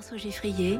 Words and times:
François 0.00 0.16
Geffrier 0.16 0.78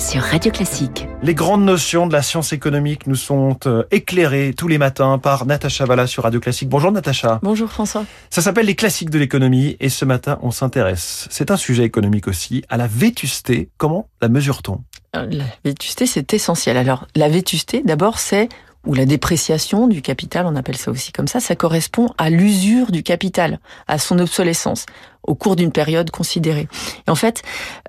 sur 0.00 0.20
Radio 0.22 0.50
Classique. 0.50 1.06
Les 1.22 1.36
grandes 1.36 1.64
notions 1.64 2.08
de 2.08 2.12
la 2.12 2.20
science 2.20 2.52
économique 2.52 3.06
nous 3.06 3.14
sont 3.14 3.56
euh, 3.66 3.84
éclairées 3.92 4.54
tous 4.56 4.66
les 4.66 4.76
matins 4.76 5.18
par 5.18 5.46
Natacha 5.46 5.84
Valla 5.84 6.08
sur 6.08 6.24
Radio 6.24 6.40
Classique. 6.40 6.68
Bonjour 6.68 6.90
Natacha. 6.90 7.38
Bonjour 7.44 7.70
François. 7.70 8.04
Ça 8.28 8.42
s'appelle 8.42 8.66
les 8.66 8.74
classiques 8.74 9.10
de 9.10 9.20
l'économie 9.20 9.76
et 9.78 9.88
ce 9.88 10.04
matin 10.04 10.40
on 10.42 10.50
s'intéresse, 10.50 11.28
c'est 11.30 11.52
un 11.52 11.56
sujet 11.56 11.84
économique 11.84 12.26
aussi, 12.26 12.64
à 12.68 12.76
la 12.76 12.88
vétusté. 12.88 13.68
Comment 13.76 14.08
la 14.20 14.28
mesure-t-on? 14.28 14.80
Euh, 15.14 15.28
La 15.30 15.44
vétusté 15.64 16.06
c'est 16.06 16.34
essentiel. 16.34 16.76
Alors 16.76 17.06
la 17.14 17.28
vétusté 17.28 17.82
d'abord 17.84 18.18
c'est 18.18 18.48
ou 18.86 18.94
la 18.94 19.04
dépréciation 19.04 19.88
du 19.88 20.00
capital, 20.02 20.46
on 20.46 20.56
appelle 20.56 20.76
ça 20.76 20.90
aussi 20.90 21.12
comme 21.12 21.28
ça, 21.28 21.40
ça 21.40 21.56
correspond 21.56 22.10
à 22.18 22.30
l'usure 22.30 22.92
du 22.92 23.02
capital, 23.02 23.60
à 23.88 23.98
son 23.98 24.18
obsolescence 24.18 24.86
au 25.26 25.34
cours 25.34 25.56
d'une 25.56 25.72
période 25.72 26.10
considérée. 26.10 26.68
Et 27.06 27.10
en 27.10 27.14
fait, 27.14 27.42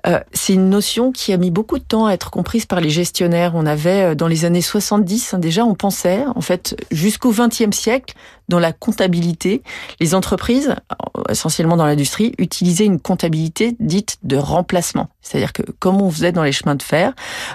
euh, 0.06 0.20
c'est 0.32 0.54
une 0.54 0.68
notion 0.68 1.12
qui 1.12 1.32
a 1.32 1.36
mis 1.36 1.50
beaucoup 1.50 1.78
de 1.78 1.84
temps 1.84 2.06
à 2.06 2.12
être 2.12 2.30
comprise 2.30 2.66
par 2.66 2.80
les 2.80 2.90
gestionnaires. 2.90 3.52
On 3.54 3.66
avait, 3.66 4.10
euh, 4.10 4.14
dans 4.14 4.28
les 4.28 4.44
années 4.44 4.60
70, 4.60 5.34
hein, 5.34 5.38
déjà, 5.38 5.64
on 5.64 5.74
pensait, 5.74 6.24
en 6.34 6.40
fait, 6.40 6.76
jusqu'au 6.90 7.32
XXe 7.32 7.76
siècle, 7.76 8.14
dans 8.48 8.58
la 8.58 8.72
comptabilité, 8.72 9.62
les 10.00 10.14
entreprises, 10.14 10.74
euh, 10.90 11.22
essentiellement 11.30 11.76
dans 11.76 11.86
l'industrie, 11.86 12.32
utilisaient 12.38 12.86
une 12.86 13.00
comptabilité 13.00 13.76
dite 13.78 14.18
de 14.22 14.36
remplacement. 14.36 15.08
C'est-à-dire 15.20 15.52
que, 15.52 15.62
comme 15.78 16.00
on 16.00 16.10
faisait 16.10 16.32
dans 16.32 16.42
les 16.42 16.52
chemins 16.52 16.74
de 16.74 16.82
fer, 16.82 17.14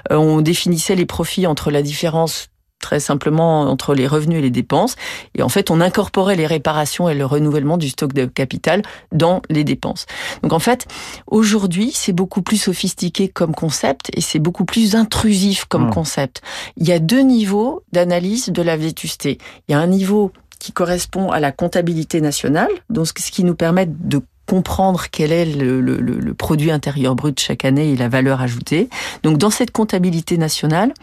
on 0.09 0.41
définissait 0.41 0.95
les 0.95 1.05
profits 1.05 1.47
entre 1.47 1.71
la 1.71 1.81
différence 1.81 2.47
très 2.83 2.99
simplement 2.99 3.61
entre 3.61 3.95
les 3.95 4.05
revenus 4.05 4.39
et 4.39 4.41
les 4.41 4.51
dépenses. 4.51 4.95
Et 5.35 5.41
en 5.41 5.49
fait, 5.49 5.71
on 5.71 5.79
incorporait 5.79 6.35
les 6.35 6.45
réparations 6.45 7.07
et 7.09 7.15
le 7.15 7.25
renouvellement 7.25 7.77
du 7.77 7.89
stock 7.89 8.13
de 8.13 8.25
capital 8.25 8.83
dans 9.11 9.41
les 9.49 9.63
dépenses. 9.63 10.05
Donc 10.43 10.51
en 10.53 10.59
fait, 10.59 10.85
aujourd'hui, 11.27 11.91
c'est 11.93 12.13
beaucoup 12.13 12.41
plus 12.41 12.57
sophistiqué 12.57 13.29
comme 13.29 13.55
concept 13.55 14.11
et 14.13 14.21
c'est 14.21 14.39
beaucoup 14.39 14.65
plus 14.65 14.95
intrusif 14.95 15.65
comme 15.65 15.87
mmh. 15.87 15.93
concept. 15.93 16.41
Il 16.75 16.85
y 16.87 16.91
a 16.91 16.99
deux 16.99 17.21
niveaux 17.21 17.83
d'analyse 17.93 18.49
de 18.49 18.61
la 18.61 18.75
vétusté. 18.75 19.37
Il 19.67 19.71
y 19.71 19.75
a 19.75 19.79
un 19.79 19.87
niveau 19.87 20.31
qui 20.59 20.73
correspond 20.73 21.31
à 21.31 21.39
la 21.39 21.51
comptabilité 21.51 22.21
nationale, 22.21 22.69
donc 22.89 23.07
ce 23.07 23.31
qui 23.31 23.43
nous 23.43 23.55
permet 23.55 23.85
de 23.87 24.21
comprendre 24.45 25.05
quel 25.11 25.31
est 25.31 25.45
le, 25.45 25.79
le, 25.79 25.97
le, 25.97 26.33
produit 26.33 26.71
intérieur 26.71 27.15
brut 27.15 27.39
chaque 27.39 27.65
année 27.65 27.91
et 27.91 27.95
la 27.95 28.09
valeur 28.09 28.41
ajoutée. 28.41 28.89
Donc 29.23 29.37
dans 29.37 29.49
cette 29.49 29.71
comptabilité 29.71 30.37
nationale, 30.37 30.93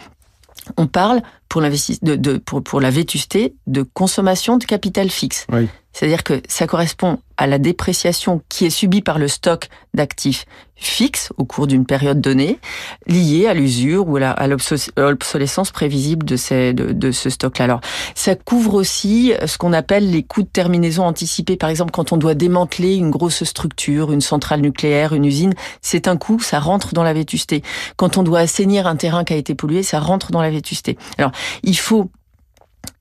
on 0.77 0.87
parle 0.87 1.23
pour, 1.49 1.61
de, 1.61 2.17
de, 2.17 2.39
pour, 2.39 2.63
pour 2.63 2.81
la 2.81 2.91
vétusté 2.91 3.55
de 3.67 3.83
consommation 3.83 4.57
de 4.57 4.65
capital 4.65 5.11
fixe. 5.11 5.47
C'est-à-dire 5.93 6.23
que 6.23 6.41
ça 6.49 6.67
correspond 6.67 7.19
à 7.37 7.47
la 7.47 7.59
dépréciation 7.59 8.43
qui 8.49 8.67
est 8.67 8.71
subie 8.71 9.03
par 9.03 9.19
le 9.19 9.27
stock 9.27 9.69
d'actifs 9.95 10.45
fixes 10.77 11.31
au 11.37 11.45
cours 11.45 11.67
d'une 11.67 11.85
période 11.85 12.21
donnée, 12.21 12.59
liée 13.07 13.47
à 13.47 13.55
l'usure 13.55 14.09
ou 14.09 14.17
à 14.17 14.47
l'obsolescence 14.47 15.71
prévisible 15.73 16.25
de, 16.25 16.37
ce 16.37 17.31
stock-là. 17.31 17.65
Alors, 17.65 17.81
ça 18.15 18.35
couvre 18.35 18.75
aussi 18.75 19.33
ce 19.47 19.59
qu'on 19.59 19.73
appelle 19.73 20.11
les 20.11 20.23
coûts 20.23 20.43
de 20.43 20.49
terminaison 20.49 21.05
anticipés. 21.05 21.57
Par 21.57 21.69
exemple, 21.69 21.91
quand 21.91 22.13
on 22.13 22.17
doit 22.17 22.35
démanteler 22.35 22.97
une 22.97 23.11
grosse 23.11 23.45
structure, 23.45 24.13
une 24.13 24.21
centrale 24.21 24.61
nucléaire, 24.61 25.13
une 25.13 25.25
usine, 25.25 25.55
c'est 25.83 26.09
un 26.09 26.17
coût, 26.17 26.41
ça 26.41 26.61
rentre 26.61 26.95
dans 26.95 27.03
la 27.03 27.13
vétusté. 27.13 27.63
Quand 27.97 28.17
on 28.17 28.23
doit 28.23 28.41
assainir 28.41 28.87
un 28.87 28.97
terrain 28.97 29.25
qui 29.25 29.35
a 29.35 29.37
été 29.37 29.55
pollué, 29.55 29.83
ça 29.83 30.01
rentre 30.01 30.31
dans 30.31 30.43
la 30.43 30.51
vétusté. 30.51 30.97
Alors, 31.19 31.33
il 31.63 31.77
faut 31.77 32.11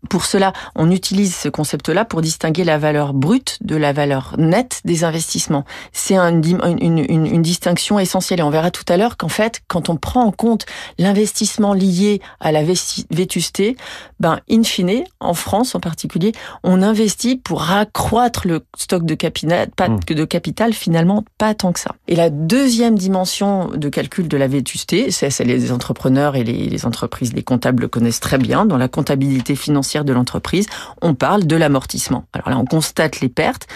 pour 0.08 0.23
cela, 0.23 0.53
on 0.75 0.92
utilise 0.92 1.36
ce 1.36 1.50
concept-là 1.50 2.05
pour 2.05 2.22
distinguer 2.22 2.64
la 2.64 2.78
valeur 2.78 3.14
brute 3.14 3.58
de 3.61 3.75
la 3.75 3.92
valeur 3.92 4.36
nette 4.38 4.80
des 4.86 5.03
investissements. 5.03 5.66
C'est 5.92 6.16
une, 6.16 6.42
une, 6.80 6.97
une, 7.00 7.42
distinction 7.42 8.00
essentielle. 8.00 8.39
Et 8.39 8.44
on 8.44 8.50
verra 8.50 8.72
tout 8.72 8.86
à 8.88 8.95
l'heure 8.95 9.17
qu'en 9.17 9.27
fait, 9.27 9.61
quand 9.67 9.89
on 9.89 9.97
prend 9.97 10.23
en 10.23 10.31
compte 10.31 10.66
l'investissement 10.97 11.73
lié 11.73 12.22
à 12.39 12.53
la 12.53 12.64
vétusté, 12.64 13.75
ben, 14.22 14.39
in 14.50 14.64
fine, 14.64 15.03
en 15.20 15.33
France 15.33 15.75
en 15.75 15.81
particulier, 15.81 16.31
on 16.64 16.81
investit 16.81 17.36
pour 17.36 17.70
accroître 17.70 18.48
le 18.48 18.64
stock 18.77 19.05
de 19.05 19.15
capital, 19.15 19.70
pas 19.76 19.89
mmh. 19.89 19.99
de 20.08 20.26
capital, 20.26 20.73
finalement, 20.73 21.26
pas 21.38 21.54
tant 21.55 21.73
que 21.73 21.80
ça. 21.80 21.95
Et 22.08 22.15
la 22.15 22.30
deuxième 22.30 22.98
dimension 22.98 23.67
de 23.67 23.89
calcul 23.89 24.30
de 24.30 24.38
la 24.38 24.48
vétusté, 24.48 25.11
c'est 25.11 25.43
les 25.43 25.71
entrepreneurs 25.73 26.38
et 26.38 26.45
les, 26.45 26.70
les 26.70 26.86
entreprises, 26.86 27.33
les 27.33 27.43
comptables 27.43 27.82
le 27.82 27.88
connaissent 27.89 28.21
très 28.21 28.38
bien 28.38 28.65
dans 28.65 28.77
la 28.77 28.88
comptabilité 28.88 29.55
financière 29.55 29.89
de 29.98 30.14
l'entreprise, 30.14 30.67
on 31.02 31.14
parle 31.14 31.45
de 31.45 31.55
l'amortissement. 31.55 32.26
Alors 32.33 32.50
là, 32.50 32.58
on 32.58 32.66
constate 32.66 33.22
les 33.22 33.30
pertes, 33.30 33.67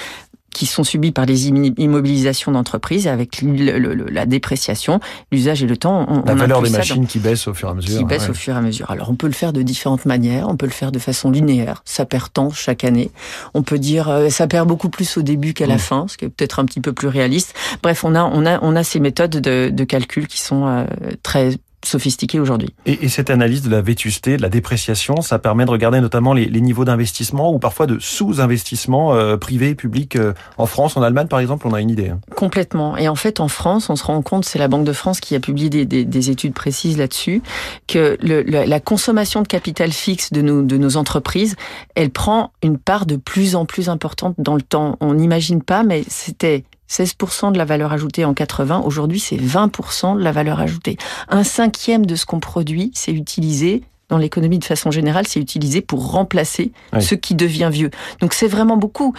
qui 0.54 0.66
sont 0.66 0.84
subies 0.84 1.12
par 1.12 1.26
les 1.26 1.48
immobilisations 1.48 2.52
d'entreprises 2.52 3.08
avec 3.08 3.44
la 3.44 4.26
dépréciation, 4.26 5.00
l'usage 5.32 5.64
et 5.64 5.68
le 5.68 5.76
temps. 5.76 6.06
On, 6.08 6.24
la 6.24 6.36
valeur 6.36 6.62
des 6.62 6.70
machines 6.70 7.08
qui 7.08 7.20
baisse 7.20 7.48
au 7.48 7.54
fur 7.54 7.68
et 7.68 7.72
à 7.72 7.74
mesure. 7.74 7.98
Qui 7.98 8.06
baisse 8.06 8.30
au 8.30 8.34
fur 8.34 8.54
et 8.54 8.58
à 8.58 8.62
mesure. 8.62 8.90
Alors 8.90 9.10
on 9.10 9.16
peut 9.16 9.28
le 9.28 9.34
faire 9.34 9.52
de 9.52 9.62
différentes 9.62 10.06
manières. 10.06 10.48
On 10.48 10.56
peut 10.56 10.68
le 10.68 10.72
faire 10.72 10.92
de 10.92 11.00
façon 11.00 11.32
linéaire. 11.32 11.82
Ça 11.86 12.06
perd 12.06 12.32
tant 12.32 12.52
chaque 12.52 12.84
année. 12.84 13.12
On 13.54 13.64
peut 13.64 13.80
dire 13.80 14.10
euh, 14.10 14.30
ça 14.30 14.48
perd 14.48 14.68
beaucoup 14.68 14.90
plus 14.90 15.18
au 15.18 15.24
début 15.24 15.54
qu'à 15.54 15.66
la 15.66 15.76
mm. 15.76 15.80
fin, 15.80 16.06
ce 16.08 16.18
qui 16.18 16.26
est 16.26 16.30
peut-être 16.30 16.60
un 16.60 16.66
petit 16.66 16.82
peu 16.82 16.94
plus 16.94 17.08
réaliste. 17.08 17.56
Bref, 17.82 18.04
on 18.04 18.16
a 18.16 18.24
on 18.24 18.46
a 18.46 18.60
on 18.62 18.76
a 18.76 18.84
ces 18.84 19.00
méthodes 19.00 19.42
de, 19.42 19.70
de 19.70 19.84
calcul 19.84 20.28
qui 20.28 20.40
sont 20.40 20.68
euh, 20.68 20.86
très 21.24 21.58
sophistiqué 21.86 22.40
aujourd'hui. 22.40 22.74
Et, 22.86 23.08
cette 23.10 23.30
analyse 23.30 23.62
de 23.62 23.70
la 23.70 23.82
vétusté, 23.82 24.38
de 24.38 24.42
la 24.42 24.50
dépréciation, 24.50 25.22
ça 25.22 25.40
permet 25.40 25.66
de 25.66 25.70
regarder 25.70 26.02
notamment 26.02 26.34
les, 26.34 26.50
niveaux 26.62 26.86
d'investissement 26.86 27.54
ou 27.54 27.60
parfois 27.60 27.88
de 27.88 28.00
sous-investissement 28.00 29.14
euh, 29.14 29.38
privé 29.38 29.70
et 29.70 29.76
public 29.76 30.16
euh, 30.16 30.34
en 30.58 30.66
France, 30.66 30.96
en 30.98 31.02
Allemagne 31.02 31.28
par 31.28 31.40
exemple, 31.40 31.68
on 31.68 31.74
a 31.74 31.82
une 31.82 31.90
idée. 31.90 32.10
Hein. 32.10 32.20
Complètement. 32.36 32.98
Et 32.98 33.08
en 33.08 33.16
fait, 33.16 33.40
en 33.40 33.48
France, 33.48 33.90
on 33.90 33.96
se 33.96 34.04
rend 34.04 34.22
compte, 34.22 34.46
c'est 34.46 34.60
la 34.60 34.68
Banque 34.68 34.86
de 34.86 34.94
France 34.94 35.20
qui 35.20 35.36
a 35.36 35.40
publié 35.40 35.86
des, 35.86 36.30
études 36.30 36.54
précises 36.54 36.98
là-dessus, 36.98 37.42
que 37.88 38.18
la 38.22 38.80
consommation 38.80 39.42
de 39.42 39.48
capital 39.48 39.92
fixe 39.92 40.32
de 40.32 40.42
nos, 40.42 40.62
de 40.62 40.78
nos 40.78 40.98
entreprises, 40.98 41.56
elle 41.96 42.10
prend 42.10 42.52
une 42.62 42.78
part 42.78 43.06
de 43.06 43.18
plus 43.18 43.56
en 43.56 43.66
plus 43.66 43.90
importante 43.90 44.36
dans 44.38 44.56
le 44.56 44.62
temps. 44.62 44.98
On 45.02 45.14
n'imagine 45.14 45.62
pas, 45.62 45.84
mais 45.84 46.04
c'était 46.08 46.64
16% 46.90 47.52
de 47.52 47.58
la 47.58 47.66
valeur 47.66 47.92
ajoutée 47.94 48.26
en 48.26 48.34
80, 48.34 48.82
aujourd'hui 48.86 49.20
c'est 49.20 49.38
20% 49.38 50.18
de 50.18 50.24
la 50.24 50.32
valeur 50.32 50.60
ajoutée. 50.60 50.98
Un 51.30 51.44
cinquième 51.44 52.06
de 52.06 52.16
ce 52.16 52.26
qu'on 52.26 52.40
produit, 52.40 52.92
c'est 52.94 53.14
utilisé 53.14 53.84
dans 54.10 54.18
l'économie 54.18 54.60
de 54.60 54.66
façon 54.66 54.92
générale, 54.92 55.26
c'est 55.28 55.40
utilisé 55.40 55.82
pour 55.82 56.12
remplacer 56.12 56.72
ce 57.00 57.16
qui 57.16 57.36
devient 57.36 57.70
vieux. 57.72 57.90
Donc 58.20 58.34
c'est 58.34 58.48
vraiment 58.48 58.78
beaucoup. 58.78 59.14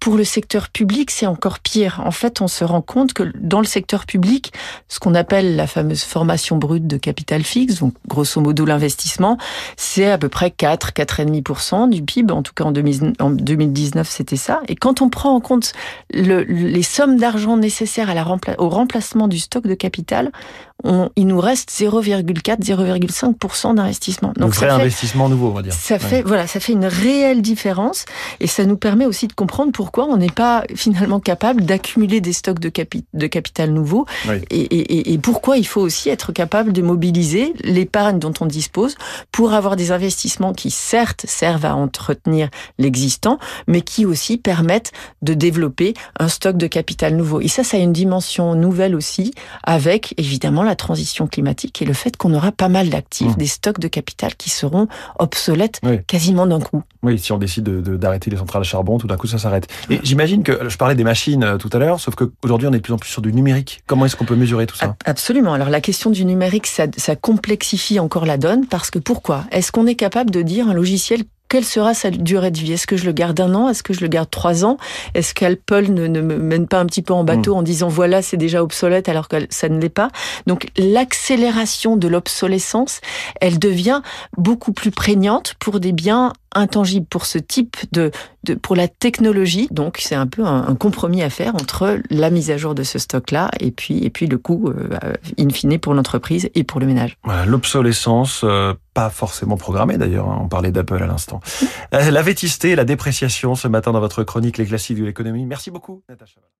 Pour 0.00 0.16
le 0.16 0.24
secteur 0.24 0.70
public, 0.70 1.10
c'est 1.10 1.26
encore 1.26 1.60
pire. 1.60 2.02
En 2.04 2.10
fait, 2.10 2.40
on 2.40 2.48
se 2.48 2.64
rend 2.64 2.82
compte 2.82 3.12
que 3.12 3.30
dans 3.38 3.60
le 3.60 3.66
secteur 3.66 4.06
public, 4.06 4.52
ce 4.88 4.98
qu'on 4.98 5.14
appelle 5.14 5.56
la 5.56 5.66
fameuse 5.66 6.02
formation 6.02 6.56
brute 6.56 6.86
de 6.86 6.96
capital 6.96 7.42
fixe, 7.42 7.80
donc 7.80 7.94
grosso 8.08 8.40
modo 8.40 8.64
l'investissement, 8.64 9.38
c'est 9.76 10.10
à 10.10 10.18
peu 10.18 10.28
près 10.28 10.50
4, 10.50 10.92
4,5% 10.92 11.90
du 11.90 12.02
PIB. 12.02 12.32
En 12.32 12.42
tout 12.42 12.52
cas, 12.54 12.64
en 12.64 12.72
2019, 12.72 14.08
c'était 14.08 14.36
ça. 14.36 14.60
Et 14.68 14.74
quand 14.74 15.02
on 15.02 15.10
prend 15.10 15.34
en 15.34 15.40
compte 15.40 15.72
les 16.10 16.82
sommes 16.82 17.18
d'argent 17.18 17.56
nécessaires 17.56 18.10
à 18.10 18.14
la 18.14 18.24
au 18.58 18.68
remplacement 18.68 19.28
du 19.28 19.38
stock 19.38 19.66
de 19.66 19.74
capital, 19.74 20.30
il 20.84 21.26
nous 21.26 21.40
reste 21.40 21.70
0,4, 21.70 22.62
0,5% 22.62 23.74
d'investissement. 23.74 24.29
Donc, 24.36 24.54
vrai 24.54 24.68
investissement 24.68 25.28
nouveau, 25.28 25.48
on 25.48 25.54
va 25.54 25.62
dire. 25.62 25.72
Ça 25.72 25.98
fait, 25.98 26.22
voilà, 26.22 26.46
ça 26.46 26.60
fait 26.60 26.72
une 26.72 26.86
réelle 26.86 27.42
différence 27.42 28.04
et 28.40 28.46
ça 28.46 28.64
nous 28.64 28.76
permet 28.76 29.06
aussi 29.06 29.26
de 29.26 29.32
comprendre 29.32 29.72
pourquoi 29.72 30.06
on 30.06 30.16
n'est 30.16 30.30
pas 30.30 30.64
finalement 30.74 31.20
capable 31.20 31.64
d'accumuler 31.64 32.20
des 32.20 32.32
stocks 32.32 32.58
de, 32.58 32.72
de 33.14 33.26
capital 33.26 33.70
nouveau 33.70 34.06
et, 34.50 34.56
et, 34.56 35.12
et, 35.12 35.18
pourquoi 35.18 35.56
il 35.56 35.66
faut 35.66 35.80
aussi 35.80 36.08
être 36.08 36.32
capable 36.32 36.72
de 36.72 36.82
mobiliser 36.82 37.54
l'épargne 37.62 38.18
dont 38.18 38.32
on 38.40 38.46
dispose 38.46 38.96
pour 39.32 39.52
avoir 39.52 39.76
des 39.76 39.92
investissements 39.92 40.52
qui 40.52 40.70
certes 40.70 41.24
servent 41.26 41.64
à 41.64 41.74
entretenir 41.74 42.48
l'existant, 42.78 43.38
mais 43.66 43.82
qui 43.82 44.06
aussi 44.06 44.36
permettent 44.36 44.92
de 45.22 45.34
développer 45.34 45.94
un 46.18 46.28
stock 46.28 46.56
de 46.56 46.66
capital 46.66 47.16
nouveau. 47.16 47.40
Et 47.40 47.48
ça, 47.48 47.64
ça 47.64 47.76
a 47.76 47.80
une 47.80 47.92
dimension 47.92 48.54
nouvelle 48.54 48.94
aussi 48.94 49.32
avec 49.64 50.14
évidemment 50.16 50.62
la 50.62 50.76
transition 50.76 51.26
climatique 51.26 51.82
et 51.82 51.84
le 51.84 51.92
fait 51.92 52.16
qu'on 52.16 52.34
aura 52.34 52.52
pas 52.52 52.68
mal 52.68 52.88
d'actifs, 52.88 53.36
mmh. 53.36 53.38
des 53.38 53.46
stocks 53.46 53.80
de 53.80 53.88
capital 53.88 54.19
qui 54.28 54.50
seront 54.50 54.88
obsolètes 55.18 55.80
quasiment 56.06 56.46
d'un 56.46 56.60
coup. 56.60 56.82
Oui, 57.02 57.18
si 57.18 57.32
on 57.32 57.38
décide 57.38 57.64
d'arrêter 57.64 58.30
les 58.30 58.36
centrales 58.36 58.60
à 58.60 58.64
charbon, 58.64 58.98
tout 58.98 59.06
d'un 59.06 59.16
coup 59.16 59.26
ça 59.26 59.38
s'arrête. 59.38 59.66
Et 59.88 60.00
j'imagine 60.02 60.42
que 60.42 60.68
je 60.68 60.76
parlais 60.76 60.94
des 60.94 61.04
machines 61.04 61.42
euh, 61.42 61.56
tout 61.56 61.70
à 61.72 61.78
l'heure, 61.78 61.98
sauf 61.98 62.14
qu'aujourd'hui 62.14 62.68
on 62.68 62.72
est 62.72 62.78
de 62.78 62.82
plus 62.82 62.92
en 62.92 62.98
plus 62.98 63.10
sur 63.10 63.22
du 63.22 63.32
numérique. 63.32 63.82
Comment 63.86 64.06
est-ce 64.06 64.16
qu'on 64.16 64.24
peut 64.24 64.36
mesurer 64.36 64.66
tout 64.66 64.76
ça 64.76 64.96
Absolument. 65.04 65.54
Alors 65.54 65.70
la 65.70 65.80
question 65.80 66.10
du 66.10 66.24
numérique, 66.24 66.66
ça, 66.66 66.86
ça 66.96 67.16
complexifie 67.16 67.98
encore 67.98 68.26
la 68.26 68.36
donne 68.36 68.66
parce 68.66 68.90
que 68.90 68.98
pourquoi? 68.98 69.44
Est-ce 69.50 69.72
qu'on 69.72 69.86
est 69.86 69.94
capable 69.94 70.30
de 70.30 70.42
dire 70.42 70.68
un 70.68 70.74
logiciel 70.74 71.22
quelle 71.50 71.64
sera 71.64 71.94
sa 71.94 72.10
durée 72.10 72.52
de 72.52 72.58
vie? 72.58 72.72
Est-ce 72.72 72.86
que 72.86 72.96
je 72.96 73.04
le 73.04 73.12
garde 73.12 73.38
un 73.40 73.54
an? 73.54 73.68
Est-ce 73.68 73.82
que 73.82 73.92
je 73.92 74.00
le 74.00 74.08
garde 74.08 74.30
trois 74.30 74.64
ans? 74.64 74.78
Est-ce 75.14 75.34
qu'Apple 75.34 75.90
ne, 75.90 76.06
ne 76.06 76.20
me 76.20 76.36
mène 76.38 76.68
pas 76.68 76.78
un 76.78 76.86
petit 76.86 77.02
peu 77.02 77.12
en 77.12 77.24
bateau 77.24 77.54
hmm. 77.54 77.58
en 77.58 77.62
disant 77.62 77.88
voilà 77.88 78.22
c'est 78.22 78.36
déjà 78.36 78.62
obsolète 78.62 79.08
alors 79.08 79.26
que 79.28 79.36
ça 79.50 79.68
ne 79.68 79.80
l'est 79.80 79.88
pas? 79.88 80.10
Donc 80.46 80.68
l'accélération 80.78 81.96
de 81.96 82.06
l'obsolescence, 82.06 83.00
elle 83.40 83.58
devient 83.58 84.00
beaucoup 84.38 84.72
plus 84.72 84.92
prégnante 84.92 85.54
pour 85.58 85.80
des 85.80 85.92
biens 85.92 86.32
intangible 86.54 87.06
pour 87.06 87.26
ce 87.26 87.38
type 87.38 87.76
de, 87.92 88.10
de 88.44 88.54
pour 88.54 88.76
la 88.76 88.88
technologie. 88.88 89.68
Donc 89.70 89.98
c'est 90.00 90.14
un 90.14 90.26
peu 90.26 90.44
un, 90.44 90.74
compromis 90.74 91.22
à 91.22 91.30
faire 91.30 91.54
entre 91.54 92.00
la 92.10 92.30
mise 92.30 92.50
à 92.50 92.56
jour 92.56 92.74
de 92.74 92.82
ce 92.82 92.98
stock-là 92.98 93.50
et 93.60 93.70
puis 93.70 94.04
et 94.04 94.10
puis 94.10 94.26
le 94.26 94.38
coût 94.38 94.68
euh, 94.68 95.14
in 95.38 95.50
fine 95.50 95.78
pour 95.78 95.94
l'entreprise 95.94 96.48
et 96.54 96.64
pour 96.64 96.80
le 96.80 96.86
ménage. 96.86 97.16
L'obsolescence 97.46 98.42
euh, 98.44 98.74
pas 98.94 99.10
forcément 99.10 99.56
programmée 99.56 99.98
d'ailleurs. 99.98 100.28
Hein, 100.28 100.40
on 100.42 100.48
parlait 100.48 100.72
d'Apple 100.72 101.02
à 101.02 101.06
l'instant. 101.06 101.40
Euh, 101.94 102.10
la 102.10 102.22
vétusté, 102.22 102.74
la 102.74 102.84
dépréciation 102.84 103.54
ce 103.54 103.68
matin 103.68 103.92
dans 103.92 104.00
votre 104.00 104.24
chronique 104.24 104.58
Les 104.58 104.66
classiques 104.66 104.98
de 104.98 105.04
l'économie. 105.04 105.44
Merci 105.46 105.70
beaucoup, 105.70 106.02
Natacha. 106.08 106.40